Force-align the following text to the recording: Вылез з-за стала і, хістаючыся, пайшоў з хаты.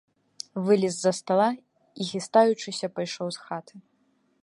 Вылез 0.69 0.95
з-за 0.95 1.11
стала 1.19 1.49
і, 1.59 2.09
хістаючыся, 2.13 2.93
пайшоў 2.97 3.27
з 3.37 3.49
хаты. 3.49 3.75